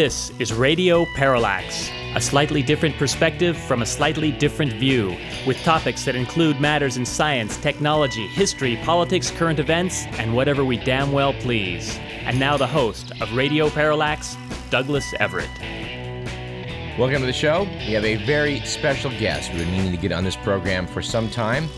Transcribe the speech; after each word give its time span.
This 0.00 0.32
is 0.38 0.54
Radio 0.54 1.04
Parallax, 1.14 1.90
a 2.14 2.22
slightly 2.22 2.62
different 2.62 2.96
perspective 2.96 3.54
from 3.54 3.82
a 3.82 3.84
slightly 3.84 4.32
different 4.32 4.72
view, 4.72 5.14
with 5.46 5.62
topics 5.62 6.06
that 6.06 6.16
include 6.16 6.58
matters 6.58 6.96
in 6.96 7.04
science, 7.04 7.58
technology, 7.58 8.26
history, 8.28 8.78
politics, 8.82 9.30
current 9.30 9.58
events, 9.58 10.06
and 10.12 10.34
whatever 10.34 10.64
we 10.64 10.78
damn 10.78 11.12
well 11.12 11.34
please. 11.34 11.98
And 12.24 12.40
now 12.40 12.56
the 12.56 12.66
host 12.66 13.12
of 13.20 13.30
Radio 13.34 13.68
Parallax, 13.68 14.38
Douglas 14.70 15.12
Everett. 15.20 15.50
Welcome 16.98 17.20
to 17.20 17.26
the 17.26 17.32
show. 17.34 17.64
We 17.64 17.92
have 17.92 18.06
a 18.06 18.24
very 18.24 18.60
special 18.60 19.10
guest 19.10 19.50
we've 19.50 19.66
been 19.66 19.70
meaning 19.70 19.92
to 19.92 19.98
get 19.98 20.12
on 20.12 20.24
this 20.24 20.36
program 20.36 20.86
for 20.86 21.02
some 21.02 21.28
time. 21.28 21.68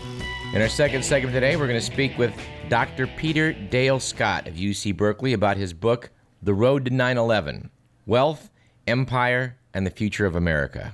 In 0.53 0.61
our 0.61 0.69
second 0.69 1.03
segment 1.03 1.33
today, 1.33 1.57
we're 1.57 1.67
going 1.67 1.77
to 1.77 1.85
speak 1.85 2.17
with 2.17 2.33
Dr. 2.69 3.05
Peter 3.05 3.51
Dale 3.51 3.99
Scott 3.99 4.47
of 4.47 4.53
UC 4.53 4.95
Berkeley 4.95 5.33
about 5.33 5.57
his 5.57 5.73
book, 5.73 6.09
The 6.41 6.53
Road 6.53 6.85
to 6.85 6.89
9 6.89 7.17
11 7.17 7.69
Wealth, 8.05 8.49
Empire, 8.87 9.57
and 9.73 9.85
the 9.85 9.91
Future 9.91 10.25
of 10.25 10.35
America. 10.35 10.93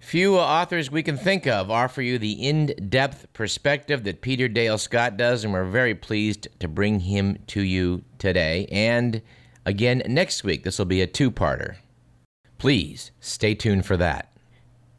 Few 0.00 0.38
authors 0.38 0.90
we 0.90 1.02
can 1.02 1.18
think 1.18 1.46
of 1.46 1.70
offer 1.70 2.00
you 2.00 2.18
the 2.18 2.32
in 2.32 2.74
depth 2.88 3.30
perspective 3.34 4.02
that 4.04 4.22
Peter 4.22 4.48
Dale 4.48 4.78
Scott 4.78 5.18
does, 5.18 5.44
and 5.44 5.52
we're 5.52 5.64
very 5.64 5.94
pleased 5.94 6.48
to 6.58 6.68
bring 6.68 7.00
him 7.00 7.38
to 7.48 7.60
you 7.60 8.02
today. 8.18 8.66
And 8.72 9.20
again, 9.66 10.02
next 10.06 10.42
week, 10.42 10.64
this 10.64 10.78
will 10.78 10.86
be 10.86 11.02
a 11.02 11.06
two 11.06 11.30
parter. 11.30 11.76
Please 12.56 13.10
stay 13.20 13.54
tuned 13.54 13.84
for 13.84 13.98
that. 13.98 14.34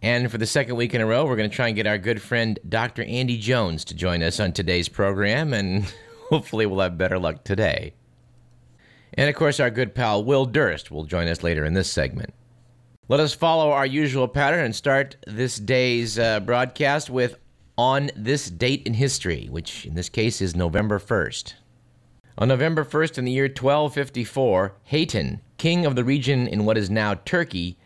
And 0.03 0.31
for 0.31 0.37
the 0.37 0.45
second 0.45 0.75
week 0.75 0.93
in 0.93 1.01
a 1.01 1.05
row, 1.05 1.25
we're 1.25 1.35
going 1.35 1.49
to 1.49 1.55
try 1.55 1.67
and 1.67 1.75
get 1.75 1.87
our 1.87 1.97
good 1.97 2.21
friend 2.21 2.59
Dr. 2.67 3.03
Andy 3.03 3.37
Jones 3.37 3.83
to 3.85 3.95
join 3.95 4.23
us 4.23 4.39
on 4.39 4.51
today's 4.51 4.87
program, 4.87 5.53
and 5.53 5.91
hopefully, 6.29 6.65
we'll 6.65 6.79
have 6.79 6.97
better 6.97 7.19
luck 7.19 7.43
today. 7.43 7.93
And 9.13 9.29
of 9.29 9.35
course, 9.35 9.59
our 9.59 9.69
good 9.69 9.93
pal 9.93 10.23
Will 10.23 10.45
Durst 10.45 10.91
will 10.91 11.03
join 11.03 11.27
us 11.27 11.43
later 11.43 11.65
in 11.65 11.73
this 11.73 11.91
segment. 11.91 12.33
Let 13.07 13.19
us 13.19 13.33
follow 13.33 13.71
our 13.71 13.85
usual 13.85 14.27
pattern 14.27 14.63
and 14.63 14.75
start 14.75 15.17
this 15.27 15.57
day's 15.57 16.17
uh, 16.17 16.39
broadcast 16.39 17.09
with 17.09 17.35
On 17.77 18.09
This 18.15 18.49
Date 18.49 18.83
in 18.85 18.93
History, 18.93 19.47
which 19.49 19.85
in 19.85 19.95
this 19.95 20.07
case 20.07 20.41
is 20.41 20.55
November 20.55 20.97
1st. 20.97 21.55
On 22.37 22.47
November 22.47 22.85
1st 22.85 23.17
in 23.17 23.25
the 23.25 23.33
year 23.33 23.45
1254, 23.45 24.75
Hayton, 24.85 25.41
king 25.57 25.85
of 25.85 25.95
the 25.97 26.05
region 26.05 26.47
in 26.47 26.63
what 26.63 26.77
is 26.77 26.89
now 26.89 27.15
Turkey, 27.15 27.77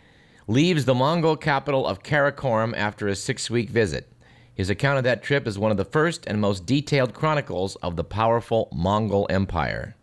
leaves 0.47 0.85
the 0.85 0.93
Mongol 0.93 1.35
capital 1.35 1.87
of 1.87 2.03
Karakorum 2.03 2.75
after 2.77 3.07
a 3.07 3.15
six 3.15 3.49
week 3.49 3.71
visit. 3.71 4.11
His 4.53 4.69
account 4.69 4.99
of 4.99 5.03
that 5.05 5.23
trip 5.23 5.47
is 5.47 5.57
one 5.57 5.71
of 5.71 5.77
the 5.77 5.83
first 5.83 6.25
and 6.27 6.39
most 6.39 6.67
detailed 6.67 7.15
chronicles 7.15 7.75
of 7.77 7.95
the 7.95 8.03
powerful 8.03 8.69
Mongol 8.71 9.25
Empire. 9.29 9.95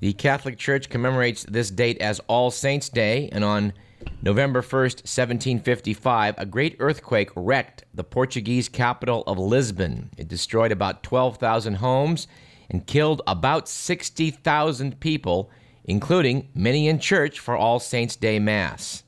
The 0.00 0.14
Catholic 0.14 0.56
Church 0.56 0.88
commemorates 0.88 1.44
this 1.44 1.70
date 1.70 2.00
as 2.00 2.22
All 2.26 2.50
Saints' 2.50 2.88
Day, 2.88 3.28
and 3.32 3.44
on 3.44 3.74
November 4.22 4.62
1st, 4.62 5.04
1755, 5.04 6.36
a 6.38 6.46
great 6.46 6.76
earthquake 6.78 7.28
wrecked 7.36 7.84
the 7.92 8.02
Portuguese 8.02 8.70
capital 8.70 9.22
of 9.26 9.38
Lisbon. 9.38 10.08
It 10.16 10.26
destroyed 10.26 10.72
about 10.72 11.02
12,000 11.02 11.74
homes 11.74 12.28
and 12.70 12.86
killed 12.86 13.20
about 13.26 13.68
60,000 13.68 15.00
people, 15.00 15.50
including 15.84 16.48
many 16.54 16.88
in 16.88 16.98
church 16.98 17.38
for 17.38 17.54
All 17.54 17.78
Saints' 17.78 18.16
Day 18.16 18.38
Mass. 18.38 19.02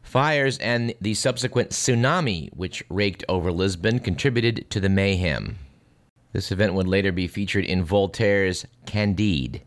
Fires 0.00 0.56
and 0.58 0.94
the 0.98 1.12
subsequent 1.12 1.70
tsunami, 1.70 2.48
which 2.54 2.82
raked 2.88 3.22
over 3.28 3.52
Lisbon, 3.52 3.98
contributed 3.98 4.70
to 4.70 4.80
the 4.80 4.88
mayhem. 4.88 5.58
This 6.32 6.50
event 6.50 6.72
would 6.72 6.88
later 6.88 7.12
be 7.12 7.28
featured 7.28 7.66
in 7.66 7.84
Voltaire's 7.84 8.64
Candide. 8.86 9.60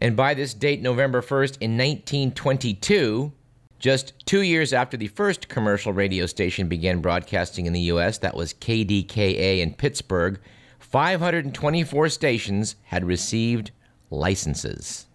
And 0.00 0.16
by 0.16 0.34
this 0.34 0.54
date, 0.54 0.80
November 0.80 1.20
1st, 1.20 1.58
in 1.60 1.76
1922, 1.76 3.32
just 3.78 4.14
two 4.26 4.42
years 4.42 4.72
after 4.72 4.96
the 4.96 5.08
first 5.08 5.48
commercial 5.48 5.92
radio 5.92 6.26
station 6.26 6.68
began 6.68 7.00
broadcasting 7.00 7.66
in 7.66 7.72
the 7.72 7.80
U.S., 7.80 8.18
that 8.18 8.34
was 8.34 8.54
KDKA 8.54 9.60
in 9.60 9.74
Pittsburgh, 9.74 10.40
524 10.78 12.08
stations 12.08 12.76
had 12.84 13.04
received 13.04 13.70
licenses. 14.10 15.06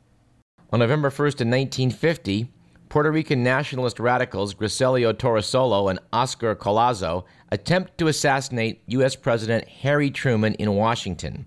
On 0.72 0.80
November 0.80 1.10
1st, 1.10 1.42
in 1.42 1.50
1950, 1.50 2.52
Puerto 2.90 3.12
Rican 3.12 3.44
nationalist 3.44 4.00
radicals 4.00 4.54
Griselio 4.54 5.14
Torresola 5.14 5.90
and 5.90 6.00
Oscar 6.14 6.56
Collazo 6.56 7.26
attempt 7.52 7.98
to 7.98 8.08
assassinate 8.08 8.82
U.S. 8.88 9.16
President 9.16 9.68
Harry 9.68 10.12
Truman 10.12 10.54
in 10.56 10.76
Washington. 10.76 11.46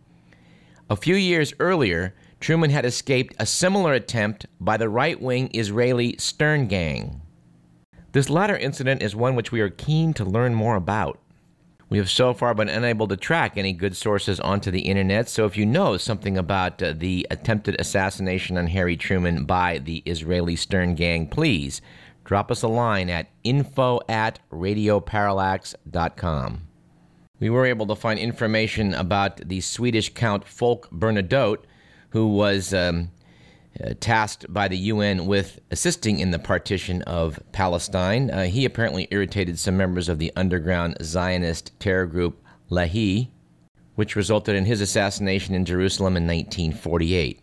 A 0.91 0.97
few 0.97 1.15
years 1.15 1.54
earlier, 1.60 2.15
Truman 2.41 2.71
had 2.71 2.84
escaped 2.84 3.34
a 3.38 3.47
similar 3.47 3.93
attempt 3.93 4.47
by 4.60 4.76
the 4.76 4.88
right 4.88 5.21
wing 5.21 5.50
Israeli 5.53 6.16
Stern 6.19 6.69
Gang. 6.69 7.21
This 8.12 8.31
latter 8.31 8.56
incident 8.56 9.03
is 9.03 9.16
one 9.16 9.34
which 9.34 9.53
we 9.53 9.60
are 9.60 9.69
keen 9.69 10.15
to 10.15 10.25
learn 10.25 10.54
more 10.54 10.77
about. 10.77 11.19
We 11.91 11.98
have 11.98 12.10
so 12.10 12.34
far 12.34 12.54
been 12.54 12.69
unable 12.69 13.09
to 13.09 13.16
track 13.16 13.56
any 13.56 13.72
good 13.72 13.97
sources 13.97 14.38
onto 14.41 14.71
the 14.71 14.82
internet, 14.82 15.28
so 15.28 15.47
if 15.47 15.56
you 15.56 15.65
know 15.65 15.97
something 15.97 16.37
about 16.37 16.82
uh, 16.82 16.93
the 16.94 17.27
attempted 17.31 17.81
assassination 17.81 18.59
on 18.59 18.66
Harry 18.66 18.97
Truman 18.97 19.44
by 19.44 19.78
the 19.78 20.03
Israeli 20.04 20.54
Stern 20.54 20.94
Gang, 20.94 21.27
please 21.27 21.81
drop 22.25 22.50
us 22.50 22.62
a 22.62 22.69
line 22.69 23.09
at 23.09 23.28
info 23.43 24.00
at 24.06 24.38
radioparallax.com. 24.53 26.62
We 27.41 27.50
were 27.50 27.65
able 27.65 27.87
to 27.87 27.94
find 27.94 28.19
information 28.19 28.93
about 28.93 29.48
the 29.48 29.62
Swedish 29.62 30.12
Count 30.12 30.47
Folke 30.47 30.91
Bernadotte, 30.91 31.65
who 32.10 32.28
was 32.28 32.72
um, 32.72 33.10
uh, 33.82 33.94
tasked 34.00 34.52
by 34.52 34.69
the 34.69 34.76
UN 34.76 35.26
with 35.26 35.60
assisting 35.70 36.19
in 36.19 36.30
the 36.30 36.38
partition 36.38 37.02
of 37.02 37.38
Palestine. 37.52 38.30
Uh, 38.30 38.44
he 38.44 38.64
apparently 38.64 39.08
irritated 39.10 39.58
some 39.58 39.76
members 39.76 40.08
of 40.08 40.18
the 40.18 40.32
underground 40.34 40.97
Zionist 41.02 41.78
terror 41.78 42.06
group 42.06 42.42
Lehi, 42.70 43.28
which 43.94 44.16
resulted 44.16 44.56
in 44.56 44.64
his 44.64 44.80
assassination 44.80 45.54
in 45.54 45.64
Jerusalem 45.64 46.16
in 46.16 46.26
1948. 46.26 47.41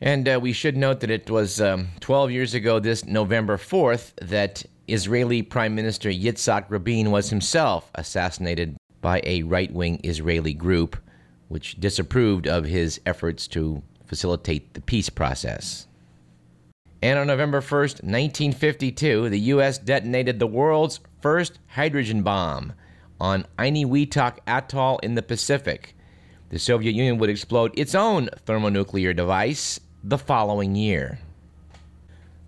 And 0.00 0.28
uh, 0.28 0.38
we 0.40 0.52
should 0.52 0.76
note 0.76 1.00
that 1.00 1.10
it 1.10 1.30
was 1.30 1.60
um, 1.60 1.88
12 2.00 2.30
years 2.30 2.54
ago, 2.54 2.78
this 2.78 3.04
November 3.04 3.56
4th, 3.56 4.12
that 4.20 4.64
Israeli 4.88 5.42
Prime 5.42 5.74
Minister 5.74 6.10
Yitzhak 6.10 6.66
Rabin 6.68 7.10
was 7.10 7.30
himself 7.30 7.90
assassinated 7.94 8.76
by 9.00 9.22
a 9.24 9.42
right 9.42 9.72
wing 9.72 10.00
Israeli 10.04 10.52
group 10.52 10.96
which 11.48 11.80
disapproved 11.80 12.46
of 12.46 12.64
his 12.64 13.00
efforts 13.06 13.46
to 13.48 13.82
facilitate 14.04 14.74
the 14.74 14.80
peace 14.80 15.08
process. 15.08 15.86
And 17.02 17.18
on 17.18 17.26
November 17.26 17.60
1st, 17.60 18.02
1952, 18.02 19.28
the 19.28 19.38
U.S. 19.38 19.78
detonated 19.78 20.38
the 20.38 20.46
world's 20.46 21.00
first 21.20 21.58
hydrogen 21.68 22.22
bomb 22.22 22.72
on 23.20 23.46
Enewetak 23.58 24.38
Atoll 24.46 24.98
in 24.98 25.14
the 25.14 25.22
Pacific. 25.22 25.94
The 26.48 26.58
Soviet 26.58 26.92
Union 26.92 27.18
would 27.18 27.30
explode 27.30 27.76
its 27.78 27.94
own 27.94 28.28
thermonuclear 28.44 29.12
device 29.12 29.80
the 30.02 30.18
following 30.18 30.74
year. 30.74 31.18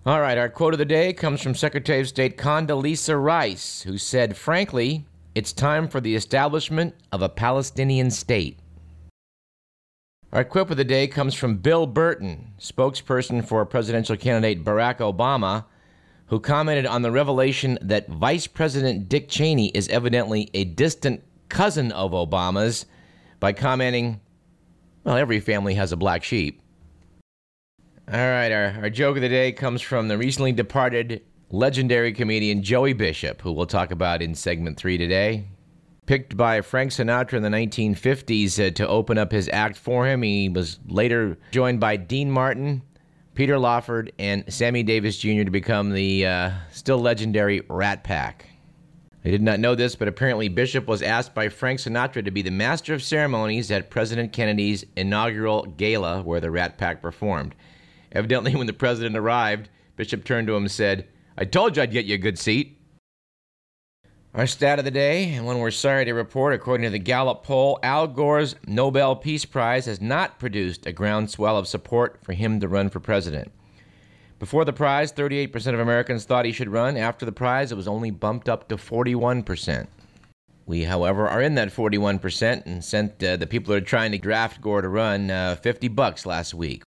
All 0.05 0.21
right, 0.21 0.37
our 0.37 0.49
quote 0.49 0.73
of 0.73 0.79
the 0.79 0.85
day 0.85 1.13
comes 1.13 1.41
from 1.41 1.53
Secretary 1.53 1.99
of 1.99 2.07
State 2.07 2.37
Condoleezza 2.37 3.21
Rice, 3.21 3.81
who 3.81 3.97
said, 3.97 4.37
Frankly, 4.37 5.05
it's 5.35 5.53
time 5.53 5.87
for 5.87 5.99
the 5.99 6.15
establishment 6.15 6.95
of 7.11 7.21
a 7.21 7.29
Palestinian 7.29 8.09
state. 8.09 8.57
Our 10.31 10.43
quip 10.43 10.69
of 10.69 10.77
the 10.77 10.83
day 10.83 11.07
comes 11.07 11.33
from 11.33 11.57
Bill 11.57 11.87
Burton, 11.87 12.53
spokesperson 12.59 13.43
for 13.43 13.65
presidential 13.65 14.15
candidate 14.15 14.63
Barack 14.63 14.97
Obama, 14.97 15.65
who 16.27 16.39
commented 16.39 16.85
on 16.85 17.01
the 17.01 17.09
revelation 17.09 17.79
that 17.81 18.07
Vice 18.07 18.45
President 18.45 19.09
Dick 19.09 19.27
Cheney 19.27 19.69
is 19.69 19.87
evidently 19.87 20.51
a 20.53 20.65
distant 20.65 21.23
cousin 21.49 21.91
of 21.93 22.11
Obama's 22.11 22.85
by 23.39 23.53
commenting, 23.53 24.21
Well, 25.03 25.17
every 25.17 25.39
family 25.39 25.73
has 25.73 25.91
a 25.91 25.97
black 25.97 26.23
sheep. 26.23 26.61
All 28.07 28.19
right, 28.19 28.51
our, 28.51 28.83
our 28.83 28.89
joke 28.91 29.15
of 29.15 29.23
the 29.23 29.29
day 29.29 29.51
comes 29.51 29.81
from 29.81 30.09
the 30.09 30.17
recently 30.19 30.51
departed 30.51 31.23
legendary 31.49 32.13
comedian 32.13 32.61
Joey 32.61 32.93
Bishop, 32.93 33.41
who 33.41 33.51
we'll 33.51 33.65
talk 33.65 33.89
about 33.89 34.21
in 34.21 34.35
segment 34.35 34.77
three 34.77 34.99
today 34.99 35.47
picked 36.09 36.35
by 36.35 36.59
Frank 36.59 36.89
Sinatra 36.89 37.33
in 37.33 37.43
the 37.43 37.49
1950s 37.49 38.65
uh, 38.65 38.71
to 38.71 38.87
open 38.87 39.19
up 39.19 39.31
his 39.31 39.47
act 39.53 39.77
for 39.77 40.07
him. 40.07 40.23
He 40.23 40.49
was 40.49 40.79
later 40.87 41.37
joined 41.51 41.79
by 41.79 41.97
Dean 41.97 42.31
Martin, 42.31 42.81
Peter 43.35 43.59
Lawford, 43.59 44.11
and 44.17 44.43
Sammy 44.51 44.81
Davis 44.81 45.19
Jr. 45.19 45.43
to 45.43 45.51
become 45.51 45.91
the 45.91 46.25
uh, 46.25 46.51
still 46.71 46.97
legendary 46.97 47.61
Rat 47.69 48.03
Pack. 48.03 48.47
I 49.23 49.29
did 49.29 49.43
not 49.43 49.59
know 49.59 49.75
this, 49.75 49.95
but 49.95 50.07
apparently 50.07 50.47
Bishop 50.47 50.87
was 50.87 51.03
asked 51.03 51.35
by 51.35 51.47
Frank 51.47 51.79
Sinatra 51.79 52.25
to 52.25 52.31
be 52.31 52.41
the 52.41 52.49
master 52.49 52.95
of 52.95 53.03
ceremonies 53.03 53.69
at 53.69 53.91
President 53.91 54.33
Kennedy's 54.33 54.83
inaugural 54.95 55.67
gala 55.77 56.23
where 56.23 56.39
the 56.39 56.49
Rat 56.49 56.79
Pack 56.79 57.03
performed. 57.03 57.53
Evidently, 58.13 58.55
when 58.55 58.65
the 58.65 58.73
president 58.73 59.15
arrived, 59.15 59.69
Bishop 59.95 60.25
turned 60.25 60.47
to 60.47 60.55
him 60.55 60.63
and 60.63 60.71
said, 60.71 61.07
I 61.37 61.45
told 61.45 61.77
you 61.77 61.83
I'd 61.83 61.91
get 61.91 62.05
you 62.05 62.15
a 62.15 62.17
good 62.17 62.39
seat. 62.39 62.78
Our 64.31 64.45
stat 64.45 64.77
of 64.77 64.85
the 64.85 64.91
day, 64.91 65.33
and 65.33 65.43
one 65.43 65.57
we're 65.57 65.71
sorry 65.71 66.05
to 66.05 66.13
report, 66.13 66.53
according 66.53 66.83
to 66.83 66.91
the 66.91 66.99
Gallup 66.99 67.43
poll, 67.43 67.79
Al 67.81 68.07
Gore's 68.07 68.55
Nobel 68.67 69.15
Peace 69.15 69.43
Prize 69.43 69.87
has 69.87 69.99
not 69.99 70.37
produced 70.37 70.85
a 70.85 70.91
groundswell 70.91 71.57
of 71.57 71.67
support 71.67 72.19
for 72.21 72.33
him 72.33 72.59
to 72.59 72.67
run 72.67 72.89
for 72.89 72.99
president. 72.99 73.51
Before 74.37 74.65
the 74.65 74.71
prize, 74.71 75.11
38% 75.11 75.73
of 75.73 75.79
Americans 75.79 76.25
thought 76.25 76.45
he 76.45 76.51
should 76.51 76.69
run. 76.69 76.95
After 76.95 77.25
the 77.25 77.31
prize, 77.31 77.71
it 77.71 77.75
was 77.75 77.87
only 77.87 78.11
bumped 78.11 78.47
up 78.47 78.69
to 78.69 78.77
41%. 78.77 79.87
We, 80.67 80.83
however, 80.83 81.27
are 81.27 81.41
in 81.41 81.55
that 81.55 81.73
41% 81.73 82.67
and 82.67 82.83
sent 82.83 83.23
uh, 83.23 83.35
the 83.35 83.47
people 83.47 83.73
that 83.73 83.81
are 83.81 83.85
trying 83.85 84.11
to 84.11 84.19
draft 84.19 84.61
Gore 84.61 84.83
to 84.83 84.89
run 84.89 85.31
uh, 85.31 85.55
50 85.55 85.87
bucks 85.87 86.27
last 86.27 86.53
week. 86.53 86.83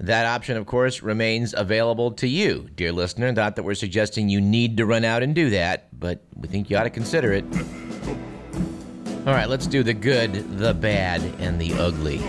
That 0.00 0.26
option, 0.26 0.56
of 0.56 0.66
course, 0.66 1.02
remains 1.02 1.54
available 1.56 2.12
to 2.12 2.28
you, 2.28 2.68
dear 2.76 2.92
listener. 2.92 3.32
Not 3.32 3.56
that 3.56 3.64
we're 3.64 3.74
suggesting 3.74 4.28
you 4.28 4.40
need 4.40 4.76
to 4.76 4.86
run 4.86 5.04
out 5.04 5.24
and 5.24 5.34
do 5.34 5.50
that, 5.50 5.88
but 5.98 6.22
we 6.36 6.46
think 6.46 6.70
you 6.70 6.76
ought 6.76 6.84
to 6.84 6.90
consider 6.90 7.32
it. 7.32 7.44
All 9.26 9.34
right, 9.34 9.48
let's 9.48 9.66
do 9.66 9.82
the 9.82 9.94
good, 9.94 10.58
the 10.58 10.72
bad, 10.72 11.20
and 11.40 11.60
the 11.60 11.74
ugly. 11.74 12.20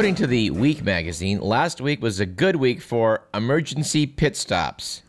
According 0.00 0.14
to 0.14 0.26
the 0.26 0.48
Week 0.48 0.82
magazine, 0.82 1.40
last 1.40 1.78
week 1.78 2.00
was 2.00 2.20
a 2.20 2.24
good 2.24 2.56
week 2.56 2.80
for 2.80 3.28
emergency 3.34 4.06
pit 4.06 4.34
stops 4.34 5.02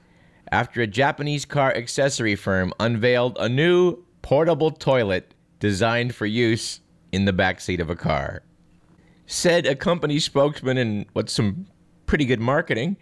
after 0.52 0.82
a 0.82 0.86
Japanese 0.86 1.46
car 1.46 1.74
accessory 1.74 2.36
firm 2.36 2.74
unveiled 2.78 3.38
a 3.40 3.48
new 3.48 4.04
portable 4.22 4.70
toilet 4.70 5.34
designed 5.62 6.14
for 6.14 6.26
use 6.26 6.82
in 7.14 7.24
the 7.24 7.32
backseat 7.32 7.80
of 7.80 7.90
a 7.90 7.96
car. 7.96 8.44
Said 9.26 9.66
a 9.66 9.78
company 9.78 10.20
spokesman 10.20 10.78
in 10.78 11.06
what's 11.14 11.32
some 11.32 11.68
pretty 12.06 12.26
good 12.26 12.42
marketing, 12.42 12.98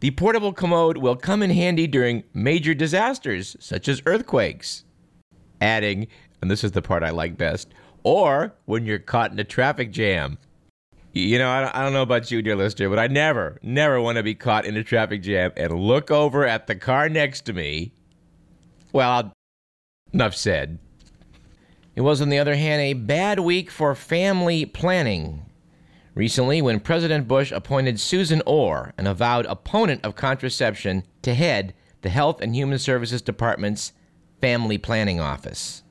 the 0.00 0.12
portable 0.12 0.54
commode 0.54 0.96
will 0.96 1.14
come 1.14 1.42
in 1.42 1.50
handy 1.50 1.86
during 1.86 2.24
major 2.32 2.72
disasters 2.72 3.54
such 3.60 3.86
as 3.86 4.00
earthquakes. 4.06 4.84
Adding, 5.60 6.06
and 6.40 6.50
this 6.50 6.64
is 6.64 6.72
the 6.72 6.80
part 6.80 7.02
I 7.02 7.10
like 7.10 7.36
best, 7.36 7.68
or 8.02 8.54
when 8.64 8.86
you're 8.86 8.98
caught 8.98 9.30
in 9.30 9.38
a 9.38 9.44
traffic 9.44 9.90
jam. 9.90 10.38
You 11.16 11.38
know, 11.38 11.48
I 11.48 11.84
don't 11.84 11.92
know 11.92 12.02
about 12.02 12.32
you, 12.32 12.42
dear 12.42 12.56
listener, 12.56 12.88
but 12.88 12.98
I 12.98 13.06
never, 13.06 13.60
never 13.62 14.00
want 14.00 14.16
to 14.16 14.24
be 14.24 14.34
caught 14.34 14.64
in 14.64 14.76
a 14.76 14.82
traffic 14.82 15.22
jam 15.22 15.52
and 15.56 15.72
look 15.72 16.10
over 16.10 16.44
at 16.44 16.66
the 16.66 16.74
car 16.74 17.08
next 17.08 17.42
to 17.42 17.52
me. 17.52 17.92
Well, 18.92 19.32
enough 20.12 20.34
said. 20.34 20.80
It 21.94 22.00
was, 22.00 22.20
on 22.20 22.30
the 22.30 22.40
other 22.40 22.56
hand, 22.56 22.82
a 22.82 22.94
bad 22.94 23.38
week 23.38 23.70
for 23.70 23.94
family 23.94 24.64
planning. 24.66 25.46
Recently, 26.16 26.60
when 26.60 26.80
President 26.80 27.28
Bush 27.28 27.52
appointed 27.52 28.00
Susan 28.00 28.42
Orr, 28.44 28.92
an 28.98 29.06
avowed 29.06 29.46
opponent 29.46 30.04
of 30.04 30.16
contraception, 30.16 31.04
to 31.22 31.34
head 31.34 31.74
the 32.02 32.08
Health 32.08 32.40
and 32.40 32.56
Human 32.56 32.80
Services 32.80 33.22
Department's 33.22 33.92
Family 34.40 34.78
Planning 34.78 35.20
Office 35.20 35.83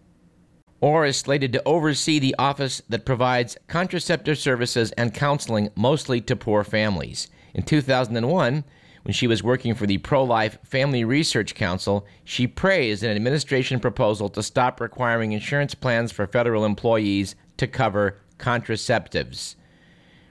or 0.83 1.06
is 1.06 1.15
slated 1.15 1.53
to 1.53 1.63
oversee 1.65 2.19
the 2.19 2.35
office 2.38 2.81
that 2.89 3.06
provides 3.06 3.57
contraceptive 3.69 4.38
services 4.38 4.91
and 4.97 5.13
counseling 5.13 5.69
mostly 5.77 6.19
to 6.19 6.35
poor 6.35 6.62
families. 6.62 7.30
In 7.53 7.63
2001, 7.63 8.65
when 9.03 9.13
she 9.13 9.25
was 9.25 9.41
working 9.41 9.75
for 9.75 9.88
the 9.88 10.00
Pro 10.00 10.25
Life 10.25 10.57
Family 10.65 11.06
Research 11.06 11.56
Council, 11.56 12.06
she 12.25 12.47
praised 12.47 13.01
an 13.01 13.15
administration 13.15 13.80
proposal 13.80 14.27
to 14.27 14.44
stop 14.44 14.81
requiring 14.81 15.31
insurance 15.31 15.74
plans 15.74 16.12
for 16.12 16.27
federal 16.27 16.65
employees 16.65 17.36
to 17.56 17.65
cover 17.65 18.19
contraceptives. 18.38 19.56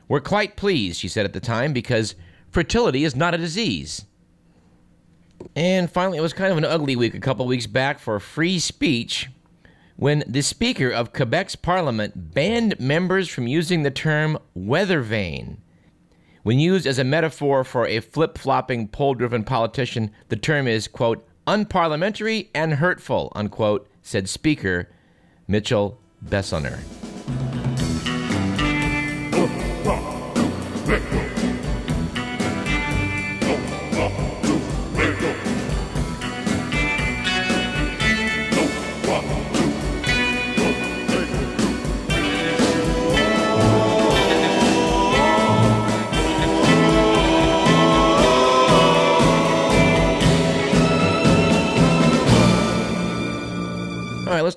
We're 0.06 0.20
quite 0.20 0.56
pleased, 0.56 1.00
she 1.00 1.08
said 1.08 1.24
at 1.24 1.32
the 1.32 1.40
time, 1.40 1.72
because 1.72 2.14
fertility 2.50 3.04
is 3.04 3.16
not 3.16 3.32
a 3.32 3.38
disease. 3.38 4.04
And 5.56 5.90
finally, 5.90 6.18
it 6.18 6.22
was 6.22 6.34
kind 6.34 6.52
of 6.52 6.58
an 6.58 6.66
ugly 6.66 6.94
week 6.94 7.14
a 7.14 7.20
couple 7.20 7.46
weeks 7.46 7.66
back 7.66 7.98
for 7.98 8.20
free 8.20 8.58
speech 8.58 9.30
when 9.96 10.24
the 10.26 10.42
Speaker 10.42 10.90
of 10.90 11.12
Quebec's 11.12 11.56
Parliament 11.56 12.34
banned 12.34 12.78
members 12.80 13.28
from 13.28 13.46
using 13.46 13.82
the 13.82 13.90
term 13.90 14.38
weather 14.54 15.00
vane. 15.00 15.60
When 16.42 16.58
used 16.58 16.86
as 16.86 16.98
a 16.98 17.04
metaphor 17.04 17.62
for 17.62 17.86
a 17.86 18.00
flip 18.00 18.36
flopping, 18.36 18.88
poll 18.88 19.14
driven 19.14 19.44
politician, 19.44 20.10
the 20.28 20.36
term 20.36 20.66
is, 20.66 20.88
quote, 20.88 21.26
unparliamentary 21.46 22.48
and 22.54 22.74
hurtful, 22.74 23.32
unquote, 23.34 23.88
said 24.02 24.28
Speaker 24.28 24.88
Mitchell 25.46 26.00
Bissonnet. 26.24 27.01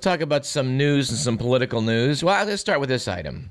Talk 0.05 0.21
about 0.21 0.45
some 0.45 0.77
news 0.77 1.09
and 1.09 1.17
some 1.17 1.35
political 1.35 1.81
news. 1.81 2.23
Well, 2.23 2.45
let's 2.45 2.61
start 2.61 2.79
with 2.79 2.89
this 2.89 3.07
item. 3.07 3.49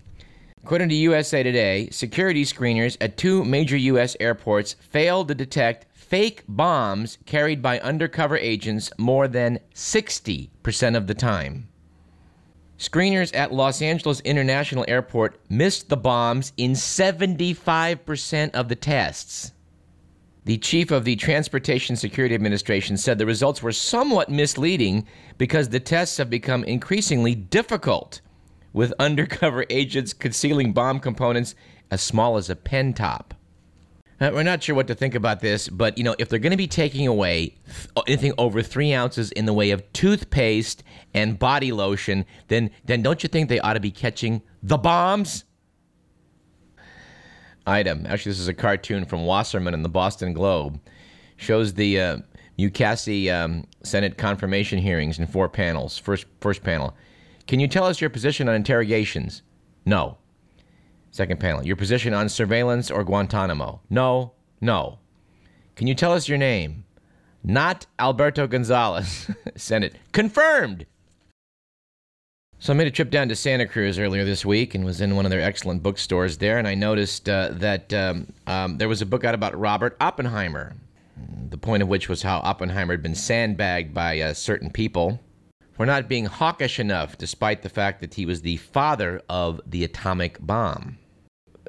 According 0.62 0.88
to 0.90 0.94
USA 0.94 1.42
Today, 1.42 1.88
security 1.90 2.44
screeners 2.44 2.96
at 3.00 3.16
two 3.16 3.44
major 3.44 3.76
U.S. 3.76 4.16
airports 4.20 4.76
failed 4.78 5.26
to 5.28 5.34
detect 5.34 5.86
fake 5.92 6.44
bombs 6.48 7.18
carried 7.26 7.60
by 7.60 7.80
undercover 7.80 8.36
agents 8.36 8.92
more 8.98 9.26
than 9.26 9.58
60% 9.74 10.96
of 10.96 11.08
the 11.08 11.14
time. 11.14 11.68
Screeners 12.78 13.34
at 13.34 13.52
Los 13.52 13.82
Angeles 13.82 14.20
International 14.20 14.84
Airport 14.86 15.40
missed 15.50 15.88
the 15.88 15.96
bombs 15.96 16.52
in 16.56 16.72
75% 16.72 18.50
of 18.52 18.68
the 18.68 18.76
tests. 18.76 19.50
The 20.44 20.58
chief 20.58 20.90
of 20.90 21.04
the 21.04 21.16
Transportation 21.16 21.96
Security 21.96 22.34
Administration 22.34 22.98
said 22.98 23.16
the 23.16 23.24
results 23.24 23.62
were 23.62 23.72
somewhat 23.72 24.28
misleading 24.28 25.06
because 25.38 25.70
the 25.70 25.80
tests 25.80 26.18
have 26.18 26.28
become 26.28 26.64
increasingly 26.64 27.34
difficult, 27.34 28.20
with 28.74 28.92
undercover 28.98 29.64
agents 29.70 30.12
concealing 30.12 30.74
bomb 30.74 31.00
components 31.00 31.54
as 31.90 32.02
small 32.02 32.36
as 32.36 32.50
a 32.50 32.56
pen 32.56 32.92
top. 32.92 33.32
Uh, 34.20 34.30
we're 34.34 34.42
not 34.42 34.62
sure 34.62 34.74
what 34.76 34.86
to 34.86 34.94
think 34.94 35.14
about 35.14 35.40
this, 35.40 35.68
but 35.68 35.96
you 35.96 36.04
know, 36.04 36.14
if 36.18 36.28
they're 36.28 36.38
going 36.38 36.50
to 36.50 36.56
be 36.56 36.68
taking 36.68 37.06
away 37.06 37.54
anything 38.06 38.32
over 38.38 38.62
three 38.62 38.92
ounces 38.92 39.32
in 39.32 39.46
the 39.46 39.52
way 39.52 39.70
of 39.70 39.92
toothpaste 39.92 40.84
and 41.14 41.38
body 41.38 41.72
lotion, 41.72 42.24
then 42.48 42.70
then 42.84 43.02
don't 43.02 43.22
you 43.22 43.28
think 43.28 43.48
they 43.48 43.60
ought 43.60 43.72
to 43.72 43.80
be 43.80 43.90
catching 43.90 44.42
the 44.62 44.78
bombs? 44.78 45.44
Item. 47.66 48.06
Actually, 48.06 48.32
this 48.32 48.40
is 48.40 48.48
a 48.48 48.54
cartoon 48.54 49.04
from 49.04 49.24
Wasserman 49.24 49.74
in 49.74 49.82
the 49.82 49.88
Boston 49.88 50.32
Globe. 50.32 50.78
Shows 51.36 51.74
the 51.74 52.00
uh, 52.00 52.16
Mukasey 52.58 53.32
um, 53.32 53.66
Senate 53.82 54.18
confirmation 54.18 54.78
hearings 54.78 55.18
in 55.18 55.26
four 55.26 55.48
panels. 55.48 55.98
First, 55.98 56.26
first 56.40 56.62
panel. 56.62 56.94
Can 57.46 57.60
you 57.60 57.68
tell 57.68 57.84
us 57.84 58.00
your 58.00 58.10
position 58.10 58.48
on 58.48 58.54
interrogations? 58.54 59.42
No. 59.84 60.18
Second 61.10 61.40
panel. 61.40 61.64
Your 61.64 61.76
position 61.76 62.14
on 62.14 62.28
surveillance 62.28 62.90
or 62.90 63.04
Guantanamo? 63.04 63.80
No. 63.90 64.32
No. 64.60 64.98
Can 65.76 65.86
you 65.86 65.94
tell 65.94 66.12
us 66.12 66.28
your 66.28 66.38
name? 66.38 66.84
Not 67.42 67.86
Alberto 67.98 68.46
Gonzales. 68.46 69.30
Senate. 69.56 69.96
Confirmed. 70.12 70.86
So 72.64 72.72
I 72.72 72.76
made 72.76 72.86
a 72.86 72.90
trip 72.90 73.10
down 73.10 73.28
to 73.28 73.36
Santa 73.36 73.66
Cruz 73.66 73.98
earlier 73.98 74.24
this 74.24 74.42
week 74.42 74.74
and 74.74 74.86
was 74.86 75.02
in 75.02 75.16
one 75.16 75.26
of 75.26 75.30
their 75.30 75.42
excellent 75.42 75.82
bookstores 75.82 76.38
there, 76.38 76.56
and 76.56 76.66
I 76.66 76.74
noticed 76.74 77.28
uh, 77.28 77.50
that 77.56 77.92
um, 77.92 78.32
um, 78.46 78.78
there 78.78 78.88
was 78.88 79.02
a 79.02 79.06
book 79.06 79.22
out 79.22 79.34
about 79.34 79.54
Robert 79.54 79.98
Oppenheimer. 80.00 80.72
The 81.50 81.58
point 81.58 81.82
of 81.82 81.90
which 81.90 82.08
was 82.08 82.22
how 82.22 82.38
Oppenheimer 82.38 82.94
had 82.94 83.02
been 83.02 83.14
sandbagged 83.14 83.92
by 83.92 84.18
uh, 84.18 84.32
certain 84.32 84.70
people 84.70 85.20
for 85.72 85.84
not 85.84 86.08
being 86.08 86.24
hawkish 86.24 86.80
enough, 86.80 87.18
despite 87.18 87.60
the 87.60 87.68
fact 87.68 88.00
that 88.00 88.14
he 88.14 88.24
was 88.24 88.40
the 88.40 88.56
father 88.56 89.20
of 89.28 89.60
the 89.66 89.84
atomic 89.84 90.38
bomb. 90.40 90.96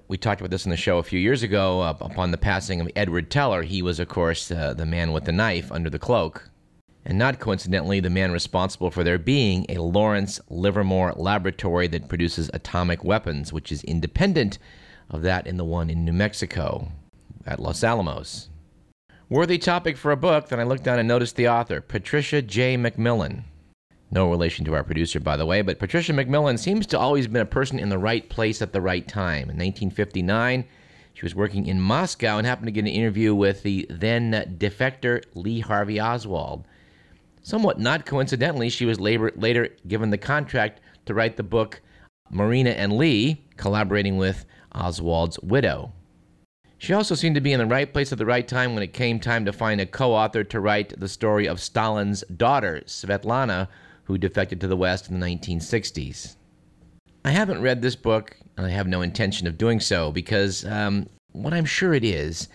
We 0.07 0.17
talked 0.17 0.39
about 0.39 0.51
this 0.51 0.63
in 0.63 0.71
the 0.71 0.77
show 0.77 0.99
a 0.99 1.03
few 1.03 1.19
years 1.19 1.43
ago 1.43 1.81
uh, 1.81 1.97
upon 1.99 2.31
the 2.31 2.37
passing 2.37 2.79
of 2.79 2.89
Edward 2.95 3.29
Teller. 3.29 3.63
He 3.63 3.81
was, 3.81 3.99
of 3.99 4.07
course, 4.07 4.49
uh, 4.49 4.73
the 4.73 4.85
man 4.85 5.11
with 5.11 5.25
the 5.25 5.33
knife 5.33 5.73
under 5.73 5.89
the 5.89 5.99
cloak 5.99 6.49
and 7.05 7.17
not 7.17 7.39
coincidentally, 7.39 8.00
the 8.00 8.09
man 8.09 8.31
responsible 8.31 8.89
for 8.89 9.03
there 9.03 9.19
being 9.19 9.65
a 9.69 9.77
Lawrence 9.77 10.39
Livermore 10.50 11.13
laboratory 11.15 11.88
that 11.88 12.09
produces 12.09 12.50
atomic 12.53 13.03
weapons, 13.03 13.53
which 13.53 13.71
is 13.71 13.83
independent 13.83 14.57
of 15.09 15.21
that 15.21 15.45
in 15.45 15.57
the 15.57 15.63
one 15.63 15.89
in 15.89 16.03
New 16.03 16.13
Mexico 16.13 16.91
at 17.45 17.59
Los 17.59 17.83
Alamos. 17.83 18.50
Worthy 19.29 19.59
topic 19.59 19.97
for 19.97 20.12
a 20.12 20.17
book, 20.17 20.50
then 20.50 20.59
I 20.59 20.63
looked 20.63 20.83
down 20.83 20.97
and 20.97 21.07
noticed 21.07 21.35
the 21.35 21.47
author, 21.47 21.79
Patricia 21.79 22.41
J. 22.41 22.75
McMillan. 22.75 23.43
No 24.09 24.29
relation 24.29 24.65
to 24.65 24.74
our 24.74 24.83
producer, 24.83 25.19
by 25.19 25.38
the 25.38 25.45
way, 25.45 25.62
but 25.62 25.79
Patricia 25.79 26.13
McMillan 26.13 26.57
seems 26.57 26.85
to 26.88 27.00
always 27.00 27.27
been 27.27 27.41
a 27.41 27.45
person 27.45 27.79
in 27.79 27.89
the 27.89 27.97
right 27.97 28.27
place 28.29 28.62
at 28.62 28.71
the 28.74 28.81
right 28.81 29.07
time. 29.07 29.50
In 29.50 29.57
1959, 29.57 30.65
She 31.15 31.25
was 31.25 31.33
working 31.33 31.65
in 31.65 31.79
Moscow 31.79 32.38
and 32.38 32.45
happened 32.45 32.67
to 32.67 32.74
get 32.74 32.81
an 32.81 32.88
interview 32.88 33.33
with 33.33 33.63
the 33.63 33.88
then 33.89 34.33
defector 34.59 35.24
Lee 35.33 35.62
Harvey 35.62 36.00
Oswald. 36.00 36.65
Somewhat 37.45 37.79
not 37.79 38.07
coincidentally, 38.07 38.69
she 38.71 38.87
was 38.87 38.99
later, 38.99 39.31
later 39.35 39.69
given 39.87 40.09
the 40.09 40.17
contract 40.17 40.81
to 41.05 41.13
write 41.13 41.37
the 41.37 41.43
book 41.43 41.79
Marina 42.31 42.71
and 42.71 42.97
Lee, 42.97 43.45
collaborating 43.55 44.17
with 44.17 44.45
Oswald's 44.73 45.39
widow. 45.41 45.93
She 46.79 46.91
also 46.91 47.13
seemed 47.13 47.35
to 47.35 47.41
be 47.41 47.53
in 47.53 47.59
the 47.59 47.67
right 47.67 47.93
place 47.93 48.11
at 48.11 48.17
the 48.17 48.25
right 48.25 48.47
time 48.47 48.73
when 48.73 48.81
it 48.81 48.93
came 48.93 49.19
time 49.19 49.45
to 49.45 49.53
find 49.53 49.79
a 49.79 49.85
co 49.85 50.11
author 50.11 50.43
to 50.43 50.59
write 50.59 50.99
the 50.99 51.07
story 51.07 51.47
of 51.47 51.61
Stalin's 51.61 52.23
daughter, 52.35 52.81
Svetlana, 52.87 53.67
who 54.05 54.17
defected 54.17 54.59
to 54.61 54.67
the 54.67 54.75
West 54.75 55.11
in 55.11 55.19
the 55.19 55.27
1960s. 55.27 56.37
I 57.23 57.29
haven't 57.29 57.61
read 57.61 57.83
this 57.83 57.95
book, 57.95 58.37
and 58.57 58.65
I 58.65 58.71
have 58.71 58.87
no 58.87 59.03
intention 59.03 59.45
of 59.45 59.59
doing 59.59 59.79
so 59.79 60.11
because 60.11 60.65
um, 60.65 61.07
what 61.31 61.53
I'm 61.53 61.65
sure 61.65 61.93
it 61.93 62.03
is 62.03 62.47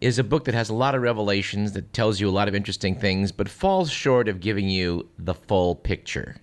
is 0.00 0.18
a 0.18 0.24
book 0.24 0.44
that 0.44 0.54
has 0.54 0.68
a 0.68 0.74
lot 0.74 0.94
of 0.94 1.02
revelations, 1.02 1.72
that 1.72 1.92
tells 1.92 2.20
you 2.20 2.28
a 2.28 2.30
lot 2.30 2.48
of 2.48 2.54
interesting 2.54 2.94
things, 2.94 3.32
but 3.32 3.48
falls 3.48 3.90
short 3.90 4.28
of 4.28 4.40
giving 4.40 4.68
you 4.68 5.08
the 5.18 5.34
full 5.34 5.74
picture. 5.74 6.36